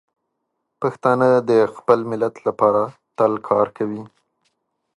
پښتانه 0.81 1.29
د 1.49 1.51
خپل 1.75 1.99
ملت 2.11 2.35
لپاره 2.47 2.81
تل 3.17 3.33
کار 3.49 3.67
کوي. 3.77 4.03